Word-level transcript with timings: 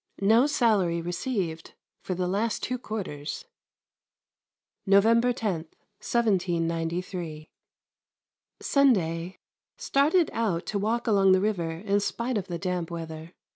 No 0.23 0.47
salary 0.47 0.99
received 0.99 1.75
for 2.01 2.15
the 2.15 2.27
last 2.27 2.63
two 2.63 2.79
quarters. 2.79 3.45
November 4.83 5.31
10, 5.31 5.67
1793. 6.01 7.47
Sunday. 8.59 9.37
Started 9.77 10.31
out 10.33 10.65
to 10.65 10.79
walk 10.79 11.05
along 11.05 11.33
the 11.33 11.39
river 11.39 11.69
in 11.73 11.99
spite 11.99 12.39
of 12.39 12.47
the 12.47 12.57
damp 12.57 12.89
weather. 12.89 13.33